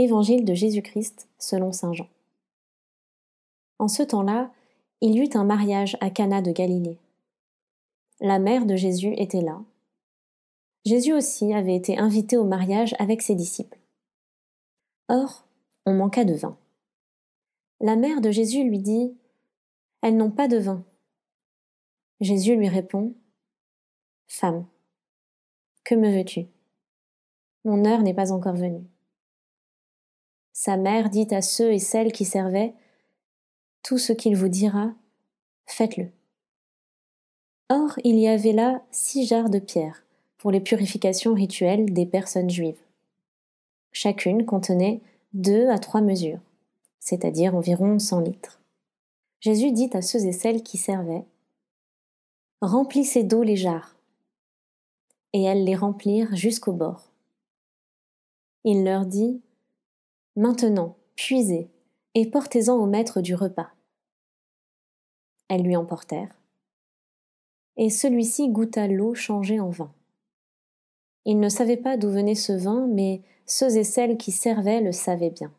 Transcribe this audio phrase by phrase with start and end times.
[0.00, 2.08] Évangile de Jésus-Christ selon Saint Jean.
[3.80, 4.52] En ce temps-là,
[5.00, 7.00] il y eut un mariage à Cana de Galilée.
[8.20, 9.60] La mère de Jésus était là.
[10.84, 13.80] Jésus aussi avait été invité au mariage avec ses disciples.
[15.08, 15.44] Or,
[15.84, 16.56] on manqua de vin.
[17.80, 19.18] La mère de Jésus lui dit
[20.02, 20.84] Elles n'ont pas de vin.
[22.20, 23.14] Jésus lui répond
[24.28, 24.64] Femme,
[25.82, 26.46] que me veux-tu?
[27.64, 28.86] Mon heure n'est pas encore venue.
[30.60, 32.74] Sa mère dit à ceux et celles qui servaient
[33.84, 34.92] Tout ce qu'il vous dira,
[35.66, 36.08] faites-le.
[37.68, 40.02] Or, il y avait là six jarres de pierre
[40.36, 42.82] pour les purifications rituelles des personnes juives.
[43.92, 45.00] Chacune contenait
[45.32, 46.40] deux à trois mesures,
[46.98, 48.60] c'est-à-dire environ cent litres.
[49.38, 51.24] Jésus dit à ceux et celles qui servaient
[52.62, 53.94] Remplissez d'eau les jarres.
[55.32, 57.12] Et elles les remplirent jusqu'au bord.
[58.64, 59.40] Il leur dit
[60.38, 61.68] Maintenant, puisez
[62.14, 63.70] et portez-en au maître du repas.
[65.48, 66.40] Elles lui emportèrent.
[67.76, 69.92] Et celui-ci goûta l'eau changée en vin.
[71.24, 74.92] Il ne savait pas d'où venait ce vin, mais ceux et celles qui servaient le
[74.92, 75.52] savaient bien,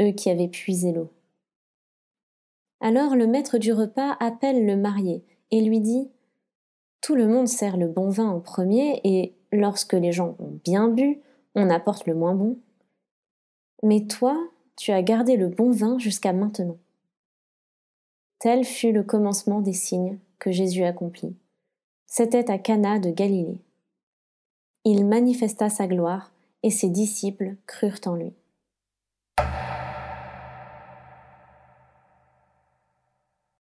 [0.00, 1.10] eux qui avaient puisé l'eau.
[2.80, 6.08] Alors le maître du repas appelle le marié et lui dit
[7.00, 10.86] Tout le monde sert le bon vin en premier, et lorsque les gens ont bien
[10.86, 11.22] bu,
[11.56, 12.60] on apporte le moins bon.
[13.82, 14.36] Mais toi,
[14.76, 16.78] tu as gardé le bon vin jusqu'à maintenant.
[18.38, 21.34] Tel fut le commencement des signes que Jésus accomplit.
[22.06, 23.58] C'était à Cana de Galilée.
[24.84, 28.32] Il manifesta sa gloire et ses disciples crurent en lui.